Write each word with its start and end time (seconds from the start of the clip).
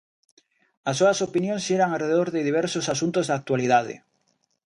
As 0.89 0.95
súas 0.99 1.19
opinións 1.27 1.65
xiran 1.67 1.91
arredor 1.91 2.27
de 2.31 2.45
diversos 2.49 2.85
asuntos 2.93 3.25
de 3.27 3.33
actualidade. 3.39 3.95